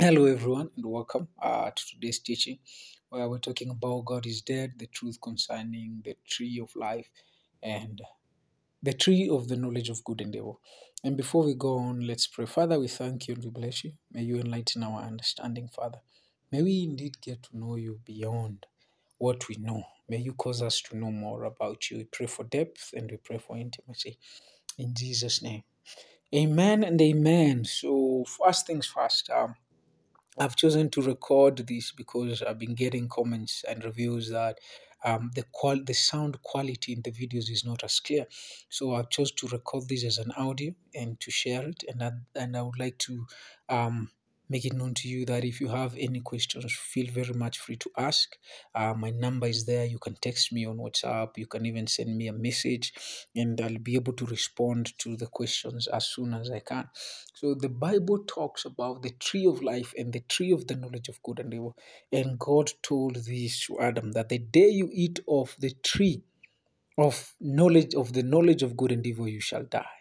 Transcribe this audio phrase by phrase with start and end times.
[0.00, 2.58] Hello, everyone, and welcome uh, to today's teaching
[3.10, 7.10] where we're talking about God is dead, the truth concerning the tree of life,
[7.62, 8.00] and
[8.82, 10.58] the tree of the knowledge of good and evil.
[11.04, 12.46] And before we go on, let's pray.
[12.46, 13.92] Father, we thank you and we bless you.
[14.10, 15.98] May you enlighten our understanding, Father.
[16.50, 18.64] May we indeed get to know you beyond
[19.18, 19.82] what we know.
[20.08, 21.98] May you cause us to know more about you.
[21.98, 24.18] We pray for depth and we pray for intimacy.
[24.78, 25.64] In Jesus' name.
[26.34, 27.66] Amen and amen.
[27.66, 29.28] So, first things first.
[29.28, 29.56] Um,
[30.40, 34.58] I've chosen to record this because I've been getting comments and reviews that
[35.04, 38.26] um, the qual the sound quality in the videos is not as clear.
[38.70, 41.84] So I've chose to record this as an audio and to share it.
[41.88, 43.26] And I, and I would like to
[43.68, 44.10] um,
[44.50, 47.76] make it known to you that if you have any questions, feel very much free
[47.76, 48.36] to ask.
[48.74, 49.86] Uh, my number is there.
[49.86, 51.30] You can text me on WhatsApp.
[51.36, 52.92] You can even send me a message,
[53.34, 56.88] and I'll be able to respond to the questions as soon as I can.
[57.34, 61.08] So the Bible talks about the tree of life and the tree of the knowledge
[61.08, 61.76] of good and evil.
[62.12, 66.24] And God told this to Adam that the day you eat of the tree
[66.98, 69.99] of knowledge of the knowledge of good and evil, you shall die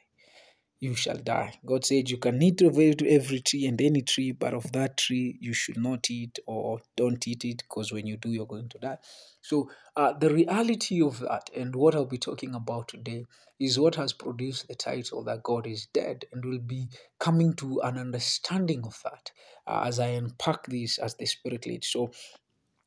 [0.79, 1.53] you shall die.
[1.65, 5.37] God said, You can eat of every tree and any tree, but of that tree
[5.41, 8.79] you should not eat or don't eat it because when you do, you're going to
[8.79, 8.97] die.
[9.41, 13.25] So, uh, the reality of that and what I'll be talking about today
[13.59, 16.87] is what has produced the title that God is dead, and we'll be
[17.19, 19.31] coming to an understanding of that
[19.67, 21.87] uh, as I unpack this as the Spirit leads.
[21.87, 22.11] So,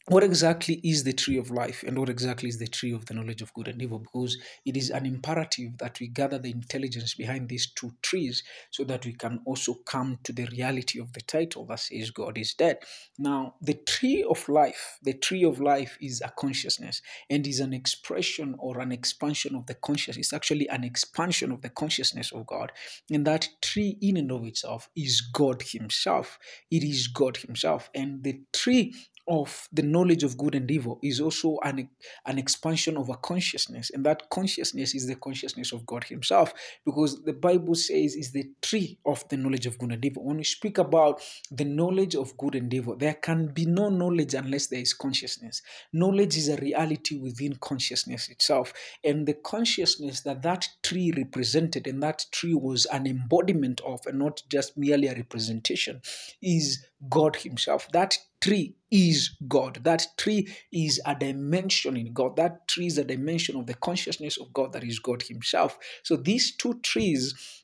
[0.08, 3.14] what exactly is the tree of life and what exactly is the tree of the
[3.14, 4.00] knowledge of good and evil?
[4.00, 4.36] Because
[4.66, 9.06] it is an imperative that we gather the intelligence behind these two trees so that
[9.06, 12.78] we can also come to the reality of the title that says god is dead.
[13.18, 17.00] Now the tree of life the tree of life is a consciousness
[17.30, 21.62] and is an expression or an expansion of the conscious it's actually an expansion of
[21.62, 22.72] the consciousness of god.
[23.10, 26.38] And that tree in and of itself is god himself.
[26.70, 27.90] It is god himself.
[27.94, 28.94] And the tree
[29.28, 31.88] of the knowledge of good and evil is also an,
[32.26, 36.52] an expansion of a consciousness and that consciousness is the consciousness of god himself
[36.84, 40.24] because the bible says is the tree of the knowledge of good and evil.
[40.24, 44.34] When we speak about the knowledge of good and evil there can be no knowledge
[44.34, 45.62] unless there is consciousness.
[45.92, 48.72] Knowledge is a reality within consciousness itself
[49.04, 54.18] and the consciousness that that tree represented and that tree was an embodiment of and
[54.18, 56.00] not just merely a representation
[56.42, 57.88] is god himself.
[57.92, 59.80] That tree is God.
[59.84, 62.36] That tree is a dimension in God.
[62.36, 65.78] That tree is a dimension of the consciousness of God that is God Himself.
[66.04, 67.61] So these two trees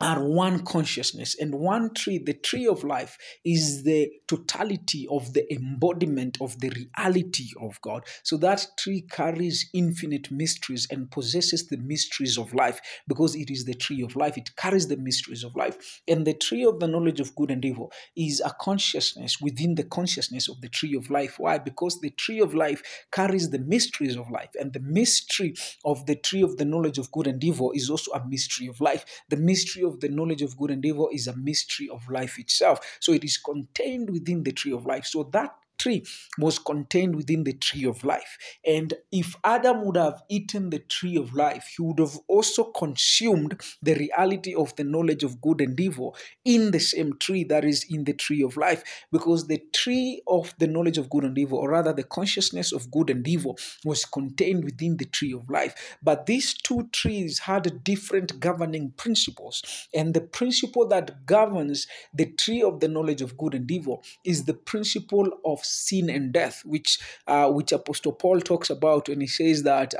[0.00, 1.36] are one consciousness.
[1.38, 6.70] And one tree the tree of life is the totality of the embodiment of the
[6.70, 8.04] reality of god.
[8.22, 13.64] So that tree carries infinite mysteries and possesses the mysteries of life because it is
[13.64, 14.38] the tree of life.
[14.38, 16.00] It carries the mysteries of life.
[16.08, 19.84] And the tree of the knowledge of good and evil is a consciousness within the
[19.84, 21.34] consciousness of the tree of life.
[21.38, 21.58] Why?
[21.58, 22.82] Because the tree of life
[23.12, 24.50] carries the mysteries of life.
[24.58, 28.12] And the mystery of the tree of the knowledge of good and evil is also
[28.12, 29.04] a mystery of life.
[29.28, 32.98] The mystery of the knowledge of good and evil is a mystery of life itself.
[33.00, 35.06] So it is contained within the tree of life.
[35.06, 36.04] So that tree
[36.38, 38.36] was contained within the tree of life.
[38.66, 43.60] And if Adam would have eaten the tree of life, he would have also consumed
[43.82, 47.86] the reality of the knowledge of good and evil in the same tree that is
[47.88, 48.84] in the tree of life.
[49.10, 52.90] Because the tree of the knowledge of good and evil, or rather the consciousness of
[52.90, 55.96] good and evil, was contained within the tree of life.
[56.02, 59.62] But these two trees had different governing principles.
[59.94, 64.44] And the principle that governs the tree of the knowledge of good and evil is
[64.44, 69.26] the principle of sin and death, which uh, which Apostle Paul talks about when he
[69.26, 69.94] says that.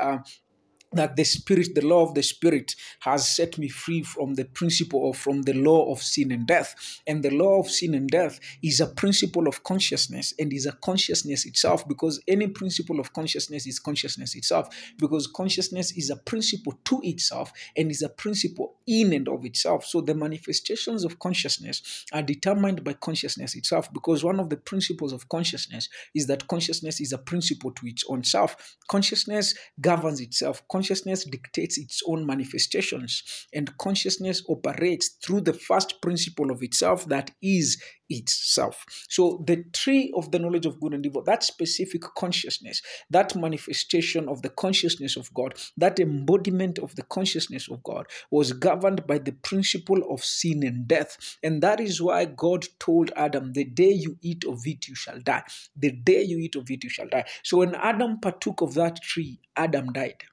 [0.93, 5.11] That the spirit the law of the spirit has set me free from the principle
[5.11, 6.75] of from the law of sin and death.
[7.07, 10.73] And the law of sin and death is a principle of consciousness and is a
[10.73, 14.69] consciousness itself because any principle of consciousness is consciousness itself
[14.99, 19.85] because consciousness is a principle to itself and is a principle in and of itself.
[19.85, 25.13] So the manifestations of consciousness are determined by consciousness itself because one of the principles
[25.13, 28.77] of consciousness is that consciousness is a principle to its own self.
[28.89, 36.51] Consciousness governs itself consciousness dictates its own manifestations, and consciousness operates through the first principle
[36.51, 38.87] of itself that is itself.
[39.11, 42.81] So, the tree of the knowledge of good and evil, that specific consciousness,
[43.11, 48.55] that manifestation of the consciousness of God, that embodiment of the consciousness of God, was
[48.55, 51.37] governed by the principle of sin and death.
[51.43, 55.21] And that is why God told Adam, The day you eat of it, you shall
[55.21, 55.45] die.
[55.77, 57.27] The day you eat of it, you shall die.
[57.43, 60.25] So, when Adam partook of that tree, Adam died.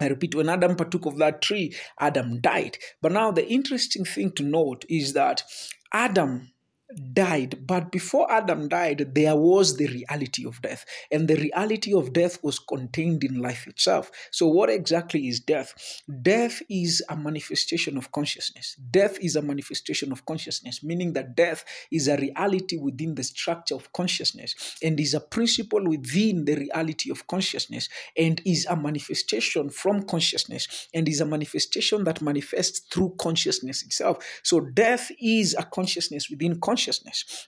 [0.00, 2.78] I repeat, when Adam partook of that tree, Adam died.
[3.00, 5.42] But now the interesting thing to note is that
[5.92, 6.51] Adam
[7.12, 12.12] died, but before Adam died, there was the reality of death, and the reality of
[12.12, 14.10] death was contained in life itself.
[14.30, 16.02] So, what exactly is death?
[16.22, 18.76] Death is a manifestation of consciousness.
[18.90, 23.74] Death is a manifestation of consciousness, meaning that death is a reality within the structure
[23.74, 29.70] of consciousness and is a principle within the reality of consciousness and is a manifestation
[29.70, 34.18] from consciousness and is a manifestation that manifests through consciousness itself.
[34.42, 36.81] So, death is a consciousness within consciousness.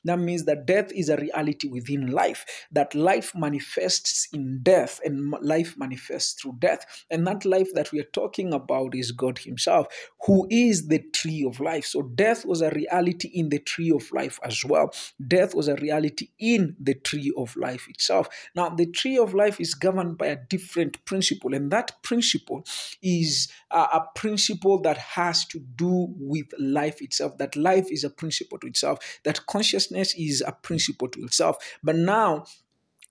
[0.05, 5.35] That means that death is a reality within life, that life manifests in death and
[5.41, 6.85] life manifests through death.
[7.11, 9.87] And that life that we are talking about is God Himself,
[10.27, 11.87] who is the tree of life.
[11.87, 14.93] So, death was a reality in the tree of life as well.
[15.27, 18.29] Death was a reality in the tree of life itself.
[18.55, 22.65] Now, the tree of life is governed by a different principle, and that principle
[23.03, 23.49] is
[23.79, 28.67] a, principle that has to do with life itself, that life is a principle to
[28.67, 31.57] itself, that consciousness is a principle to itself.
[31.83, 32.45] But now,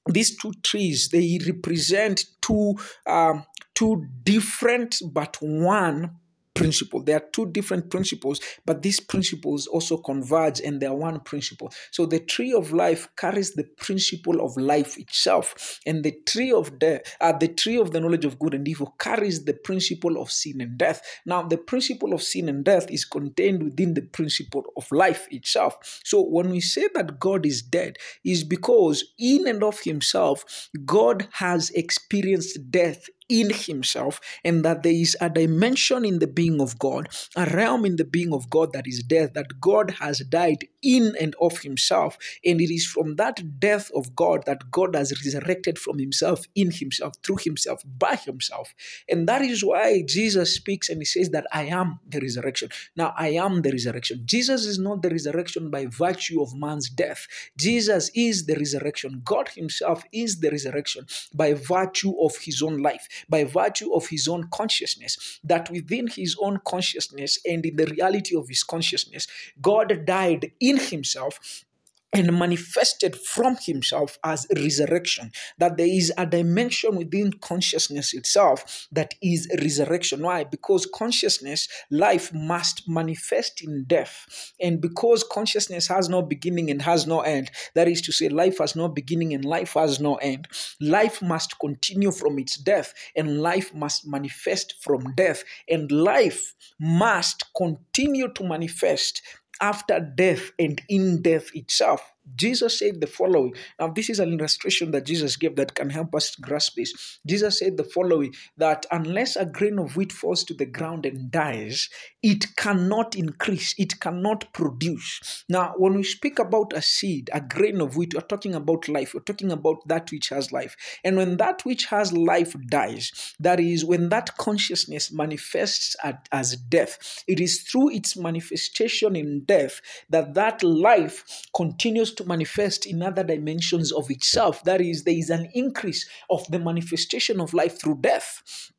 [0.08, 2.76] these two trees they represent two
[3.08, 6.18] um, two different but one
[6.54, 7.02] principle.
[7.04, 11.72] There are two different principles, but these principles also converge and they are one principle.
[11.92, 16.80] So the tree of life carries the principle of life itself, and the tree of
[16.80, 20.32] death, uh, the tree of the knowledge of good and evil carries the principle of
[20.32, 21.02] sin and death.
[21.26, 26.02] Now, the principle of sin and death is contained within the principle of life itself.
[26.04, 31.28] So when we say that God is dead, is because in and of himself, God
[31.34, 36.78] has experienced death in himself and that there is a dimension in the being of
[36.78, 40.68] God, a realm in the being of God that is death, that God has died
[40.84, 42.16] in and of himself.
[42.46, 46.70] And it is from that death of God that God has resurrected from himself, in
[46.70, 48.76] himself, through himself, by himself.
[49.10, 52.70] And that is why Jesus speaks and he says that I am the resurrection.
[52.96, 54.22] Now, I am the resurrection.
[54.26, 57.26] Jesus is not the resurrection by virtue of man's death.
[57.58, 59.24] Jesus is the resurrection.
[59.26, 64.28] God himself is the resurrection by virtue of his own life by virtue of his
[64.28, 69.28] own consciousness, that within his own consciousness and in the reality of his consciousness,
[69.62, 71.66] God died in himself
[72.14, 75.32] and manifested from himself as resurrection.
[75.58, 80.22] That there is a dimension within consciousness itself that is resurrection.
[80.22, 80.44] Why?
[80.44, 84.54] Because consciousness, life must manifest in death.
[84.62, 88.60] And because consciousness has no beginning and has no end, that is to say, life
[88.60, 90.48] has no beginning and life has no end,
[90.80, 95.44] life must continue from its death and life must manifest from death.
[95.68, 99.22] And life must continue to manifest
[99.64, 102.13] after death and in death itself.
[102.36, 103.54] Jesus said the following.
[103.80, 107.20] Now, this is an illustration that Jesus gave that can help us grasp this.
[107.26, 111.30] Jesus said the following that unless a grain of wheat falls to the ground and
[111.30, 111.90] dies,
[112.22, 115.44] it cannot increase, it cannot produce.
[115.50, 119.14] Now, when we speak about a seed, a grain of wheat, we're talking about life,
[119.14, 120.76] we're talking about that which has life.
[121.04, 125.96] And when that which has life dies, that is, when that consciousness manifests
[126.32, 132.86] as death, it is through its manifestation in death that that life continues to manifest
[132.86, 134.64] in other dimensions of itself.
[134.64, 138.72] That is, there is an increase of the manifestation of life through death.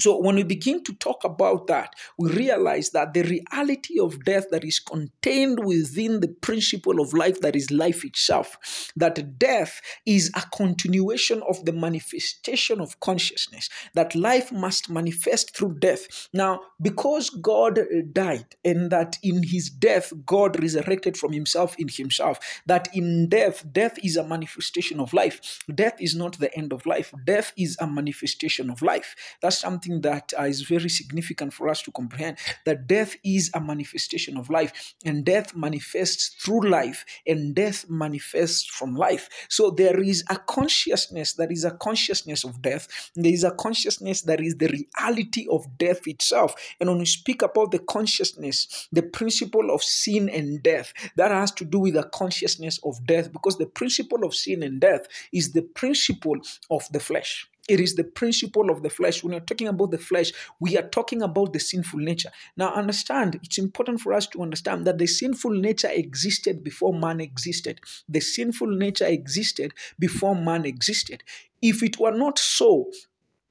[0.00, 4.44] So, when we begin to talk about that, we realize that the reality of death
[4.52, 10.30] that is contained within the principle of life, that is life itself, that death is
[10.36, 16.28] a continuation of the manifestation of consciousness, that life must manifest through death.
[16.32, 17.80] Now, because God
[18.12, 23.64] died and that in his death, God resurrected from himself in himself, that in death,
[23.72, 25.58] death is a manifestation of life.
[25.74, 29.16] Death is not the end of life, death is a manifestation of life.
[29.42, 33.50] That's something something that uh, is very significant for us to comprehend that death is
[33.54, 39.28] a manifestation of life, and death manifests through life, and death manifests from life.
[39.48, 44.22] So there is a consciousness that is a consciousness of death, there is a consciousness
[44.22, 46.54] that is the reality of death itself.
[46.80, 51.52] And when we speak about the consciousness, the principle of sin and death, that has
[51.52, 55.52] to do with the consciousness of death because the principle of sin and death is
[55.52, 56.36] the principle
[56.70, 57.48] of the flesh.
[57.68, 59.22] It is the principle of the flesh.
[59.22, 62.30] When we're talking about the flesh, we are talking about the sinful nature.
[62.56, 67.20] Now, understand, it's important for us to understand that the sinful nature existed before man
[67.20, 67.80] existed.
[68.08, 71.22] The sinful nature existed before man existed.
[71.60, 72.90] If it were not so,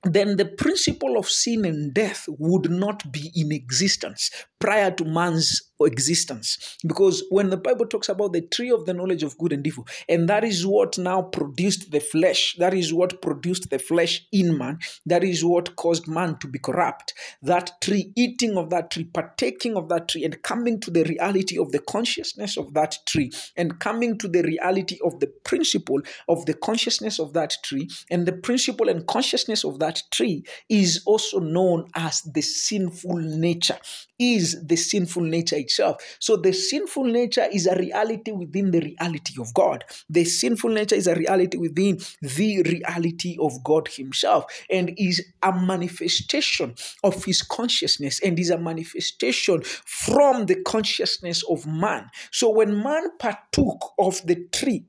[0.04, 5.62] then the principle of sin and death would not be in existence prior to man's
[5.86, 6.78] existence.
[6.88, 9.86] Because when the Bible talks about the tree of the knowledge of good and evil,
[10.10, 14.58] and that is what now produced the flesh, that is what produced the flesh in
[14.58, 17.14] man, that is what caused man to be corrupt.
[17.42, 21.60] That tree, eating of that tree, partaking of that tree, and coming to the reality
[21.60, 26.46] of the consciousness of that tree, and coming to the reality of the principle of
[26.46, 31.40] the consciousness of that tree, and the principle and consciousness of that tree is also
[31.40, 33.78] known as the sinful nature.
[34.20, 36.18] Is the sinful nature itself.
[36.20, 39.84] So the sinful nature is a reality within the reality of God.
[40.10, 45.54] The sinful nature is a reality within the reality of God Himself and is a
[45.54, 52.10] manifestation of His consciousness and is a manifestation from the consciousness of man.
[52.32, 54.86] So when man partook of the tree,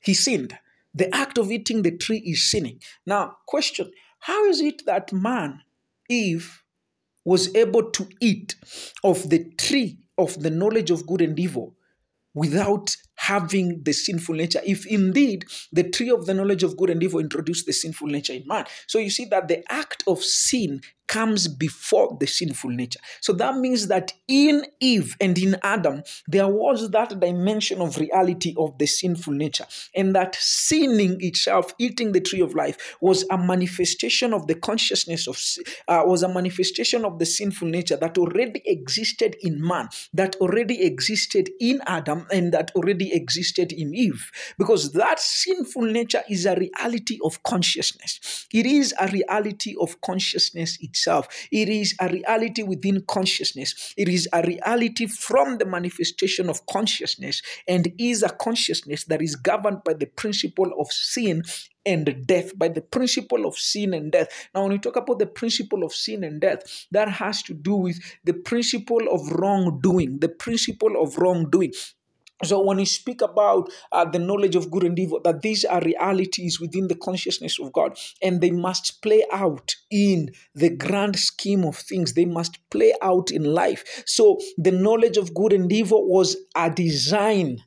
[0.00, 0.58] he sinned.
[0.94, 2.80] The act of eating the tree is sinning.
[3.06, 5.62] Now, question How is it that man,
[6.08, 6.62] Eve,
[7.24, 8.56] was able to eat
[9.04, 11.76] of the tree of the knowledge of good and evil
[12.34, 14.60] without having the sinful nature.
[14.64, 18.32] If indeed the tree of the knowledge of good and evil introduced the sinful nature
[18.32, 18.64] in man.
[18.86, 23.00] So you see that the act of sin comes before the sinful nature.
[23.20, 28.54] So that means that in Eve and in Adam, there was that dimension of reality
[28.56, 29.64] of the sinful nature.
[29.96, 35.26] And that sinning itself, eating the tree of life, was a manifestation of the consciousness
[35.26, 35.40] of,
[35.88, 40.82] uh, was a manifestation of the sinful nature that already existed in man, that already
[40.82, 44.30] existed in Adam, and that already existed in Eve.
[44.58, 48.46] Because that sinful nature is a reality of consciousness.
[48.52, 51.28] It is a reality of consciousness itself.
[51.50, 53.94] It is a reality within consciousness.
[53.96, 59.36] It is a reality from the manifestation of consciousness and is a consciousness that is
[59.36, 61.42] governed by the principle of sin
[61.86, 64.28] and death, by the principle of sin and death.
[64.54, 67.76] Now, when we talk about the principle of sin and death, that has to do
[67.76, 71.72] with the principle of wrongdoing, the principle of wrongdoing.
[72.44, 75.80] So, when you speak about uh, the knowledge of good and evil, that these are
[75.80, 81.64] realities within the consciousness of God and they must play out in the grand scheme
[81.64, 84.04] of things, they must play out in life.
[84.06, 87.58] So, the knowledge of good and evil was a design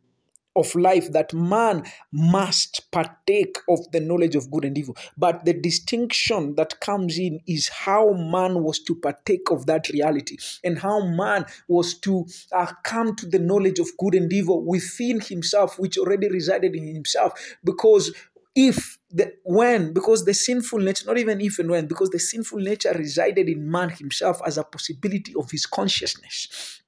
[0.55, 4.96] of life that man must partake of the knowledge of good and evil.
[5.17, 10.38] But the distinction that comes in is how man was to partake of that reality
[10.63, 15.22] and how man was to uh, come to the knowledge of good and evil within
[15.22, 17.34] himself, which already resided in himself.
[17.63, 18.12] Because
[18.55, 22.60] if the when because the sinful nature not even if and when because the sinful
[22.60, 26.80] nature resided in man himself as a possibility of his consciousness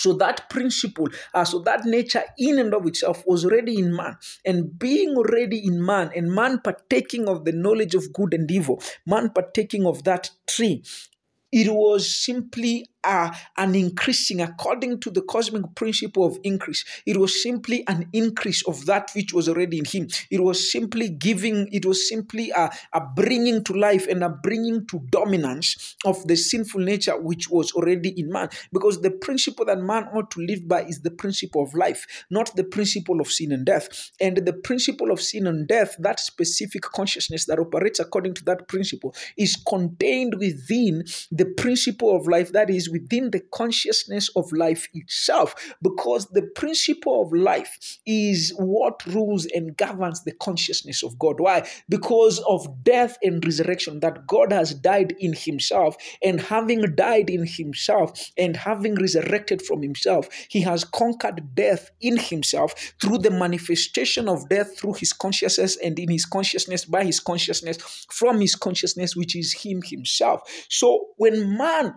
[0.00, 4.16] so that principle, uh, so that nature in and of itself was already in man.
[4.44, 8.82] And being already in man, and man partaking of the knowledge of good and evil,
[9.06, 10.82] man partaking of that tree,
[11.50, 16.84] it was simply uh, an increasing according to the cosmic principle of increase.
[17.06, 20.08] It was simply an increase of that which was already in him.
[20.30, 24.86] It was simply giving, it was simply a, a bringing to life and a bringing
[24.88, 28.50] to dominance of the sinful nature which was already in man.
[28.72, 32.54] Because the principle that man ought to live by is the principle of life, not
[32.56, 34.10] the principle of sin and death.
[34.20, 38.68] And the principle of sin and death, that specific consciousness that operates according to that
[38.68, 44.88] principle, is contained within the principle of life that is within the consciousness of life
[44.94, 51.40] itself because the principle of life is what rules and governs the consciousness of God.
[51.40, 51.68] Why?
[51.88, 57.46] Because of death and resurrection, that God has died in Himself, and having died in
[57.46, 64.28] Himself and having resurrected from Himself, He has conquered death in Himself through the manifestation
[64.28, 69.16] of death through His consciousness and in His consciousness by His consciousness from His consciousness,
[69.16, 70.42] which is Him Himself.
[70.68, 71.94] So when man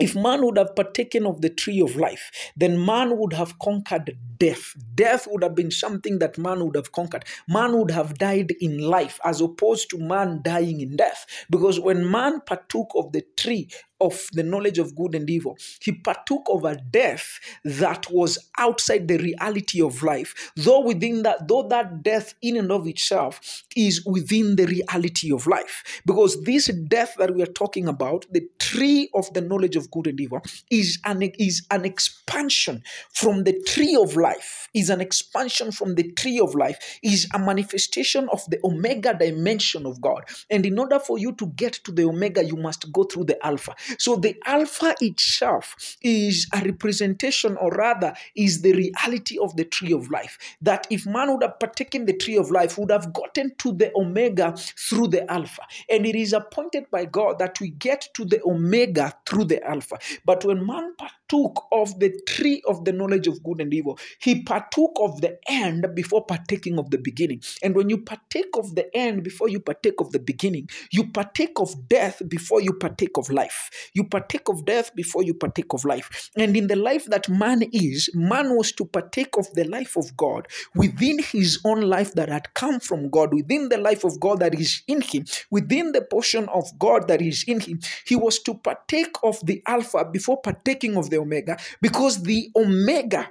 [0.00, 4.18] if man would have partaken of the tree of life, then man would have conquered
[4.38, 4.74] death.
[4.94, 7.24] Death would have been something that man would have conquered.
[7.48, 11.26] Man would have died in life as opposed to man dying in death.
[11.48, 13.68] Because when man partook of the tree
[14.04, 15.56] of the knowledge of good and evil.
[15.80, 21.48] He partook of a death that was outside the reality of life, though within that,
[21.48, 26.02] though that death in and of itself is within the reality of life.
[26.06, 30.06] Because this death that we are talking about, the tree of the knowledge of good
[30.06, 32.82] and evil, is an, is an expansion
[33.12, 37.38] from the tree of life, is an expansion from the tree of life, is a
[37.38, 40.24] manifestation of the omega dimension of God.
[40.50, 43.46] And in order for you to get to the omega, you must go through the
[43.46, 43.74] alpha.
[43.98, 49.92] So the Alpha itself is a representation, or rather, is the reality of the tree
[49.92, 50.38] of life.
[50.60, 53.92] That if man would have partaken the tree of life, would have gotten to the
[53.96, 55.62] Omega through the Alpha.
[55.88, 59.98] And it is appointed by God that we get to the Omega through the Alpha.
[60.24, 60.94] But when man
[61.28, 65.38] partook of the tree of the knowledge of good and evil, he partook of the
[65.48, 67.42] end before partaking of the beginning.
[67.62, 71.58] And when you partake of the end before you partake of the beginning, you partake
[71.58, 73.70] of death before you partake of life.
[73.94, 76.30] You partake of death before you partake of life.
[76.36, 80.16] And in the life that man is, man was to partake of the life of
[80.16, 84.40] God within his own life that had come from God, within the life of God
[84.40, 87.80] that is in him, within the portion of God that is in him.
[88.06, 93.28] He was to partake of the Alpha before partaking of the Omega because the Omega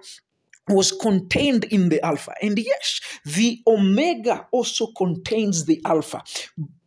[0.70, 2.34] was contained in the alpha.
[2.42, 6.24] And yes, the omega also contains the alpha.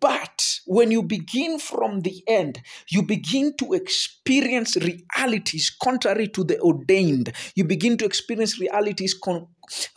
[0.00, 6.58] But when you begin from the end, you begin to experience realities contrary to the
[6.60, 7.32] ordained.
[7.54, 9.48] You begin to experience realities con-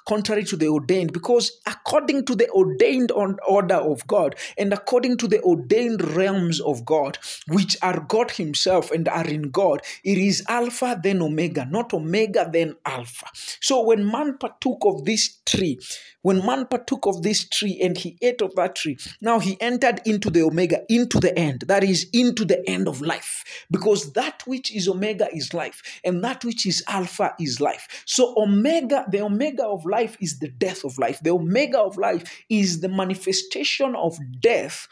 [0.05, 5.27] contrary to the ordained because according to the ordained order of God and according to
[5.27, 10.43] the ordained realms of God, which are God Himself and are in God, it is
[10.47, 13.27] Alpha then Omega, not Omega then Alpha.
[13.61, 15.79] So when man partook of this tree,
[16.21, 20.01] when man partook of this tree and he ate of that tree, now he entered
[20.05, 21.63] into the Omega, into the end.
[21.67, 23.43] That is, into the end of life.
[23.71, 28.03] Because that which is Omega is life, and that which is Alpha is life.
[28.05, 31.19] So, Omega, the Omega of life is the death of life.
[31.21, 34.87] The Omega of life is the manifestation of death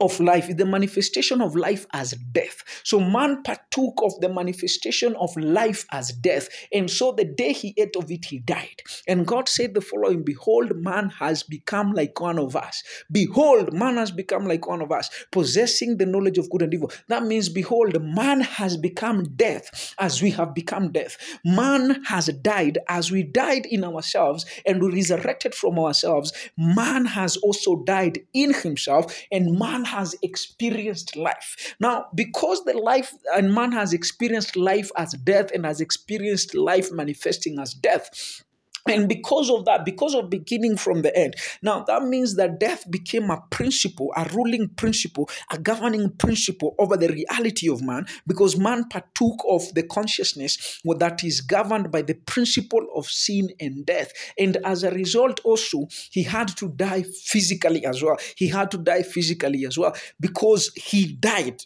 [0.00, 2.62] of life is the manifestation of life as death.
[2.84, 6.48] So man partook of the manifestation of life as death.
[6.72, 8.82] And so the day he ate of it, he died.
[9.06, 12.82] And God said the following Behold, man has become like one of us.
[13.10, 16.92] Behold, man has become like one of us, possessing the knowledge of good and evil.
[17.08, 21.16] That means, behold, man has become death as we have become death.
[21.44, 26.32] Man has died as we died in ourselves and we resurrected from ourselves.
[26.56, 31.74] Man has also died in himself, and man has experienced life.
[31.80, 36.92] Now, because the life and man has experienced life as death and has experienced life
[36.92, 38.42] manifesting as death,
[38.88, 42.90] and because of that, because of beginning from the end, now that means that death
[42.90, 48.56] became a principle, a ruling principle, a governing principle over the reality of man, because
[48.56, 54.12] man partook of the consciousness that is governed by the principle of sin and death.
[54.38, 58.16] And as a result, also, he had to die physically as well.
[58.36, 61.62] He had to die physically as well because he died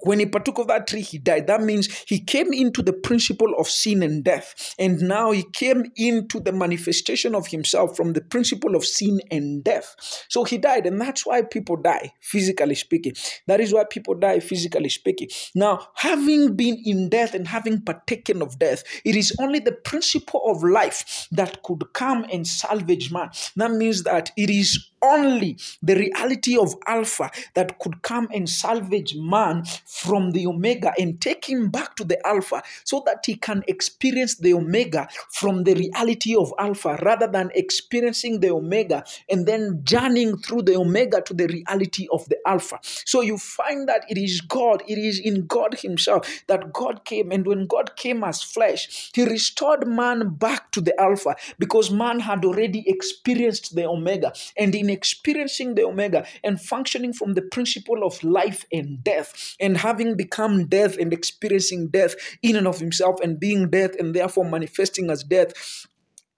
[0.00, 1.46] when he partook of that tree, he died.
[1.46, 4.74] That means he came into the principle of sin and death.
[4.78, 9.64] And now he came into the manifestation of himself from the principle of sin and
[9.64, 9.96] death.
[10.28, 10.86] So he died.
[10.86, 13.14] And that's why people die, physically speaking.
[13.46, 15.28] That is why people die, physically speaking.
[15.54, 20.42] Now, having been in death and having partaken of death, it is only the principle
[20.46, 23.30] of life that could come and salvage man.
[23.56, 29.14] That means that it is only the reality of Alpha that could come and salvage
[29.16, 33.62] man from the Omega and take him back to the Alpha so that he can
[33.68, 39.80] experience the Omega from the reality of Alpha rather than experiencing the Omega and then
[39.84, 42.78] journeying through the Omega to the reality of the Alpha.
[42.82, 47.30] So you find that it is God, it is in God Himself that God came.
[47.32, 52.20] And when God came as flesh, He restored man back to the Alpha because man
[52.20, 54.32] had already experienced the Omega.
[54.56, 59.78] And in experiencing the Omega and functioning from the principle of life and death, and
[59.78, 64.48] having become death and experiencing death in and of himself, and being death and therefore
[64.48, 65.86] manifesting as death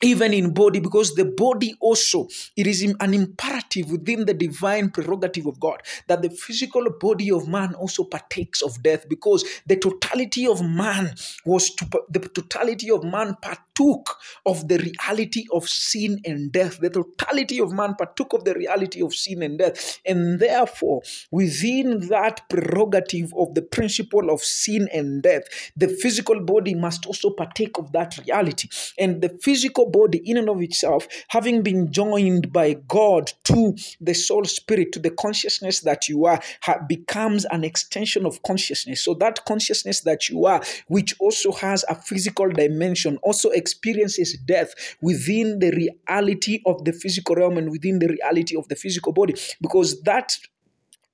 [0.02, 5.46] even in body because the body also it is an imperative within the divine prerogative
[5.46, 10.46] of god that the physical body of man also partakes of death because the totality
[10.46, 16.52] of man was to the totality of man partook of the reality of sin and
[16.52, 16.80] death.
[16.80, 20.00] The totality of man partook of the reality of sin and death.
[20.04, 25.44] And therefore within that prerogative of the principle of sin and death
[25.76, 28.68] the physical body must also partake of that reality.
[28.98, 34.14] And the physical body in and of itself, having been joined by God to the
[34.14, 39.04] soul spirit, to the consciousness that you are, ha- becomes an extension of consciousness.
[39.04, 44.74] So that consciousness that you are, which also has a physical dimension, also experiences death
[45.00, 49.34] within the reality of the physical realm and within the reality of the physical body,
[49.60, 50.36] because that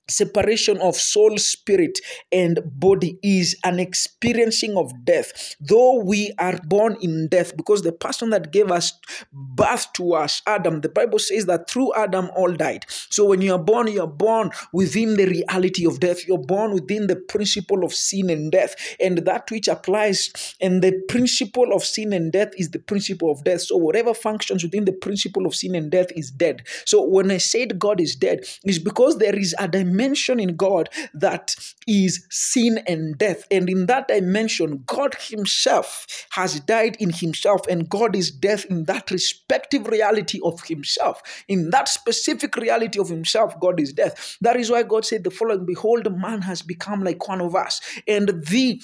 [0.09, 1.99] separation of soul, spirit,
[2.31, 5.57] and body is an experiencing of death.
[5.61, 8.93] Though we are born in death, because the person that gave us
[9.33, 12.85] birth to us, Adam, the Bible says that through Adam all died.
[12.89, 16.27] So when you are born, you are born within the reality of death.
[16.27, 18.75] You're born within the principle of sin and death.
[19.01, 23.43] And that which applies, and the principle of sin and death is the principle of
[23.45, 23.63] death.
[23.63, 26.63] So whatever functions within the principle of sin and death is dead.
[26.85, 30.57] So when I said God is dead, it's because there is a dimension dimension in
[30.57, 31.55] God that
[31.87, 33.45] is sin and death.
[33.51, 38.85] And in that dimension, God Himself has died in Himself, and God is death in
[38.85, 41.23] that respective reality of Himself.
[41.49, 44.37] In that specific reality of Himself, God is death.
[44.41, 47.81] That is why God said the following Behold, man has become like one of us.
[48.09, 48.83] And the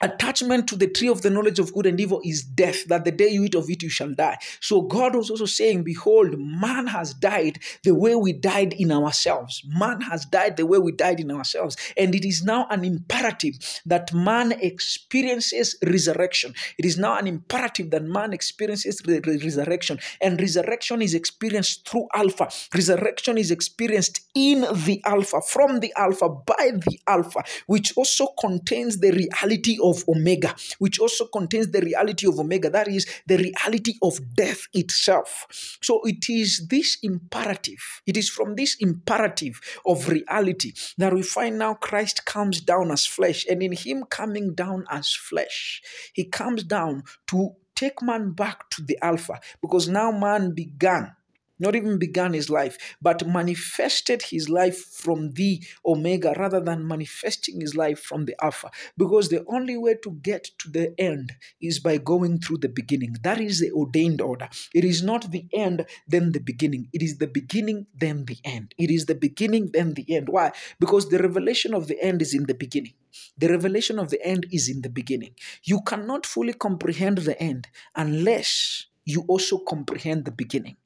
[0.00, 2.86] attachment to the tree of the knowledge of good and evil is death.
[2.86, 4.38] That the day you eat of it you shall die.
[4.60, 9.62] So god was also saying behold man has died the way we died in ourselves.
[9.66, 11.76] Man has died the way we died in ourselves.
[11.96, 13.54] And it is now an imperative
[13.86, 16.54] that man experiences resurrection.
[16.78, 19.98] It is now an imperative that man experiences re- re- resurrection.
[20.20, 22.48] And resurrection is experienced through alpha.
[22.74, 28.98] Resurrection is experienced in the alpha from the alpha by the alpha which also contains
[28.98, 33.94] the reality of Omega, which also contains the reality of Omega, that is the reality
[34.02, 35.46] of death itself.
[35.82, 41.58] So it is this imperative, it is from this imperative of reality that we find
[41.58, 46.62] now Christ comes down as flesh, and in Him coming down as flesh, He comes
[46.64, 51.15] down to take man back to the Alpha because now man began
[51.58, 57.60] not even began his life, but manifested his life from the Omega rather than manifesting
[57.60, 58.70] his life from the Alpha.
[58.96, 63.16] Because the only way to get to the end is by going through the beginning.
[63.22, 64.48] That is the ordained order.
[64.74, 66.88] It is not the end, then the beginning.
[66.92, 68.74] It is the beginning, then the end.
[68.78, 70.28] It is the beginning, then the end.
[70.28, 70.52] Why?
[70.78, 72.94] Because the revelation of the end is in the beginning.
[73.38, 75.34] The revelation of the end is in the beginning.
[75.62, 80.76] You cannot fully comprehend the end unless you also comprehend the beginning.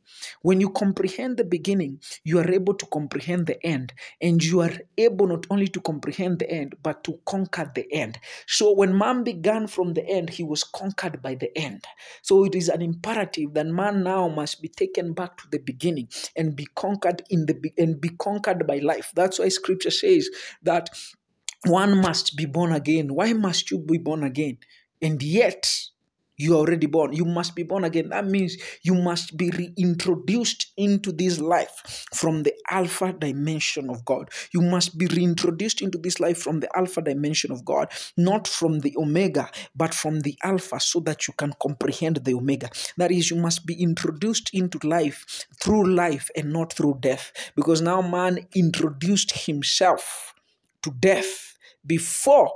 [0.42, 4.72] When you comprehend the beginning, you are able to comprehend the end, and you are
[4.96, 8.18] able not only to comprehend the end, but to conquer the end.
[8.46, 11.84] So when man began from the end, he was conquered by the end.
[12.22, 16.08] So it is an imperative that man now must be taken back to the beginning
[16.36, 19.12] and be conquered in the and be conquered by life.
[19.14, 20.28] That's why scripture says
[20.62, 20.90] that
[21.66, 23.14] one must be born again.
[23.14, 24.58] Why must you be born again?
[25.02, 25.70] And yet,
[26.40, 27.12] you are already born.
[27.12, 28.08] You must be born again.
[28.08, 34.30] That means you must be reintroduced into this life from the alpha dimension of God.
[34.52, 38.80] You must be reintroduced into this life from the alpha dimension of God, not from
[38.80, 42.70] the omega, but from the alpha, so that you can comprehend the omega.
[42.96, 47.32] That is, you must be introduced into life through life and not through death.
[47.54, 50.34] Because now man introduced himself
[50.82, 52.50] to death before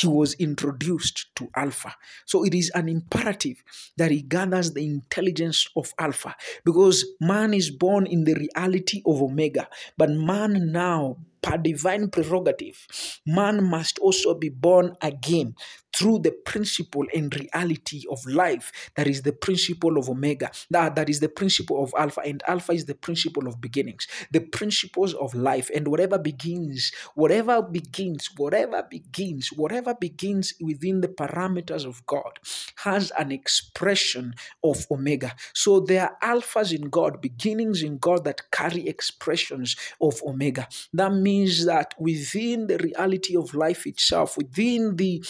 [0.00, 1.94] he was introduced to Alpha.
[2.26, 3.62] So it is an imperative
[3.96, 6.34] that he gathers the intelligence of Alpha
[6.64, 12.86] because man is born in the reality of Omega, but man now per divine prerogative,
[13.26, 15.54] man must also be born again
[16.00, 21.10] through the principle and reality of life that is the principle of omega that, that
[21.10, 24.06] is the principle of alpha and alpha is the principle of beginnings.
[24.30, 31.08] The principles of life and whatever begins whatever begins whatever begins whatever begins within the
[31.08, 32.38] parameters of god
[32.76, 34.34] has an expression
[34.64, 35.34] of omega.
[35.54, 40.66] So there are alphas in god beginnings in god that carry expressions of omega.
[40.94, 45.22] That means that within the reality of life itself, within the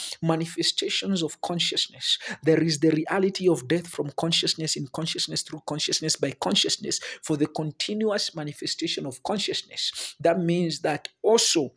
[0.60, 6.16] manifestations of consciousness, there is the reality of death from consciousness in consciousness through consciousness
[6.16, 10.16] by consciousness for the continuous manifestation of consciousness.
[10.20, 11.72] That means that also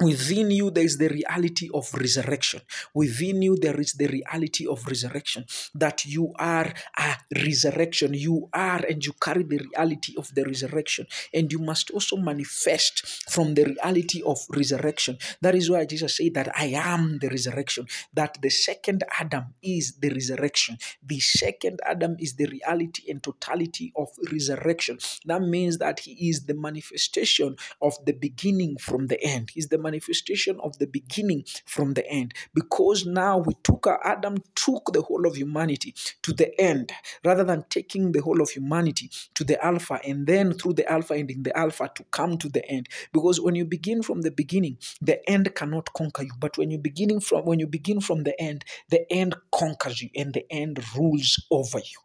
[0.00, 2.60] Within you, there is the reality of resurrection.
[2.94, 5.44] Within you, there is the reality of resurrection.
[5.72, 8.12] That you are a resurrection.
[8.12, 11.06] You are and you carry the reality of the resurrection.
[11.32, 15.16] And you must also manifest from the reality of resurrection.
[15.40, 17.86] That is why Jesus said that I am the resurrection.
[18.12, 20.76] That the second Adam is the resurrection.
[21.06, 24.98] The second Adam is the reality and totality of resurrection.
[25.26, 29.50] That means that he is the manifestation of the beginning from the end.
[29.54, 32.34] He's the manifestation of the beginning from the end.
[32.54, 36.90] Because now we took Adam took the whole of humanity to the end,
[37.24, 41.14] rather than taking the whole of humanity to the alpha and then through the alpha
[41.14, 42.88] and in the alpha to come to the end.
[43.12, 46.32] Because when you begin from the beginning, the end cannot conquer you.
[46.40, 50.10] But when you beginning from when you begin from the end, the end conquers you
[50.16, 51.98] and the end rules over you.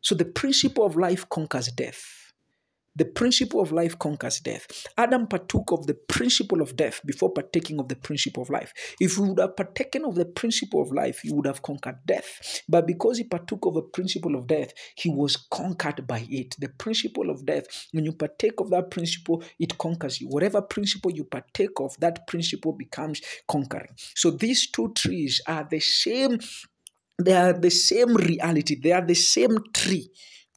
[0.00, 2.27] So the principle of life conquers death.
[2.98, 4.66] The principle of life conquers death.
[4.98, 8.72] Adam partook of the principle of death before partaking of the principle of life.
[8.98, 12.62] If he would have partaken of the principle of life, he would have conquered death.
[12.68, 16.56] But because he partook of a principle of death, he was conquered by it.
[16.58, 20.26] The principle of death, when you partake of that principle, it conquers you.
[20.26, 23.94] Whatever principle you partake of, that principle becomes conquering.
[24.16, 26.40] So these two trees are the same
[27.20, 30.08] they are the same reality they are the same tree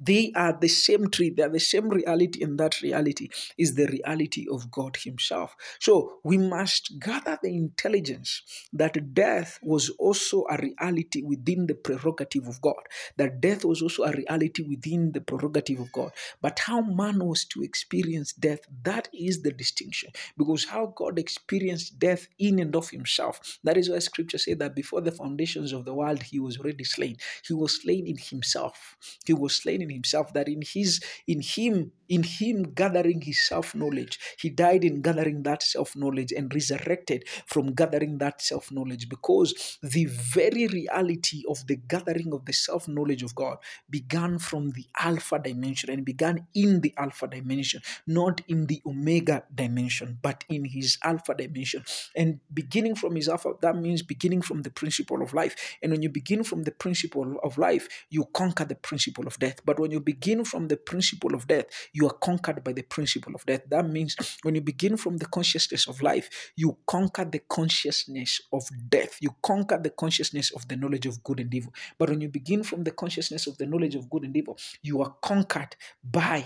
[0.01, 1.31] they are the same tree.
[1.31, 5.55] They are the same reality, and that reality is the reality of God Himself.
[5.79, 12.47] So we must gather the intelligence that death was also a reality within the prerogative
[12.47, 12.81] of God,
[13.17, 16.11] that death was also a reality within the prerogative of God.
[16.41, 20.11] But how man was to experience death, that is the distinction.
[20.37, 24.75] Because how God experienced death in and of Himself, that is why Scripture said that
[24.75, 27.17] before the foundations of the world, He was already slain.
[27.45, 28.97] He was slain in Himself.
[29.25, 34.19] He was slain in himself that in his in him in him gathering his self-knowledge
[34.37, 40.67] he died in gathering that self-knowledge and resurrected from gathering that self-knowledge because the very
[40.67, 43.57] reality of the gathering of the self-knowledge of god
[43.89, 49.43] began from the alpha dimension and began in the alpha dimension not in the omega
[49.55, 51.83] dimension but in his alpha dimension.
[52.15, 55.55] And beginning from his alpha that means beginning from the principle of life.
[55.81, 59.61] And when you begin from the principle of life you conquer the principle of death.
[59.65, 63.35] But when you begin from the principle of death, you are conquered by the principle
[63.35, 63.61] of death.
[63.69, 68.63] That means when you begin from the consciousness of life, you conquer the consciousness of
[68.89, 69.17] death.
[69.21, 71.73] You conquer the consciousness of the knowledge of good and evil.
[71.97, 75.01] But when you begin from the consciousness of the knowledge of good and evil, you
[75.01, 76.45] are conquered by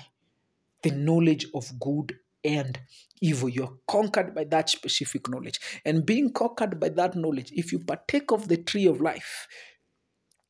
[0.84, 2.80] the knowledge of good and
[3.22, 3.50] evil.
[3.50, 5.60] You're conquered by that specific knowledge.
[5.84, 9.48] And being conquered by that knowledge, if you partake of the tree of life,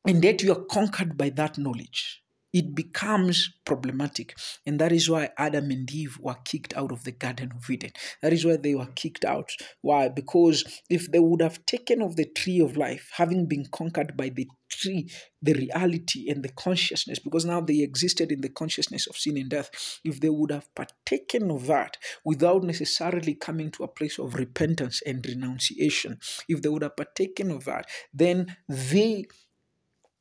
[0.06, 4.34] and yet you are conquered by that knowledge, it becomes problematic.
[4.64, 7.90] And that is why Adam and Eve were kicked out of the Garden of Eden.
[8.22, 9.50] That is why they were kicked out.
[9.82, 10.08] Why?
[10.08, 14.30] Because if they would have taken of the tree of life, having been conquered by
[14.30, 15.10] the tree,
[15.42, 19.50] the reality and the consciousness, because now they existed in the consciousness of sin and
[19.50, 24.34] death, if they would have partaken of that without necessarily coming to a place of
[24.34, 29.24] repentance and renunciation, if they would have partaken of that, then they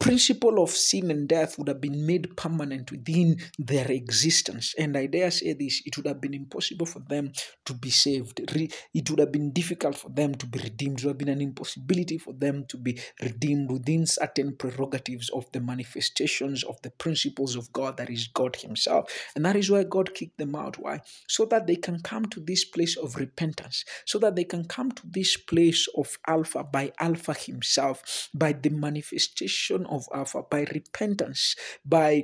[0.06, 4.76] principle of sin and death would have been made permanent within their existence.
[4.78, 7.32] And I dare say this it would have been impossible for them
[7.66, 8.40] to be saved.
[8.40, 11.00] It would have been difficult for them to be redeemed.
[11.00, 15.52] It would have been an impossibility for them to be redeemed within certain prerogatives of
[15.54, 19.12] the manifestations of the principles of God, that is God Himself.
[19.36, 20.78] And that is why God kicked them out.
[20.78, 21.02] Why?
[21.28, 24.92] So that they can come to this place of repentance, so that they can come
[24.92, 31.56] to this place of Alpha by Alpha Himself, by the manifestation of Alpha, by repentance,
[31.86, 32.24] by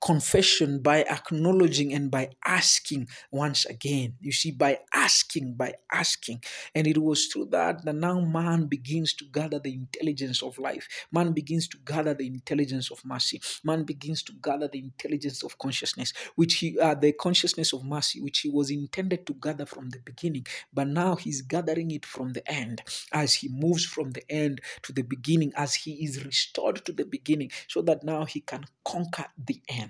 [0.00, 4.14] confession by acknowledging and by asking once again.
[4.20, 6.42] You see, by asking, by asking.
[6.74, 10.88] And it was through that that now man begins to gather the intelligence of life.
[11.12, 13.40] Man begins to gather the intelligence of mercy.
[13.64, 18.20] Man begins to gather the intelligence of consciousness, which he, uh, the consciousness of mercy,
[18.20, 20.46] which he was intended to gather from the beginning.
[20.72, 22.82] But now he's gathering it from the end
[23.12, 27.04] as he moves from the end to the beginning, as he is restored to the
[27.04, 29.89] beginning, so that now he can conquer the end.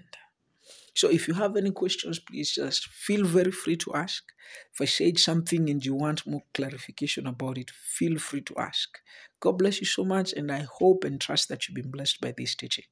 [0.95, 4.25] So if you have any questions, please just feel very free to ask.
[4.75, 8.99] If I said something and you want more clarification about it, feel free to ask.
[9.41, 12.35] God bless you so much, and I hope and trust that you've been blessed by
[12.37, 12.85] this teaching.